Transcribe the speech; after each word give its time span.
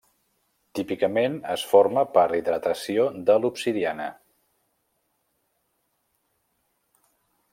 Típicament 0.77 1.35
es 1.55 1.65
forma 1.73 2.03
per 2.15 2.23
hidratació 2.37 3.05
de 3.29 3.35
l'obsidiana. 3.43 4.09